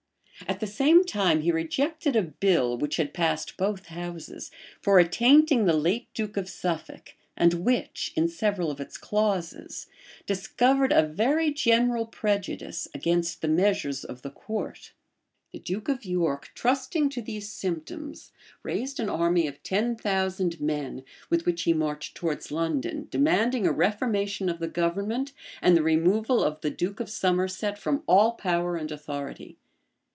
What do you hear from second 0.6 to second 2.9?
same time he rejected a bill,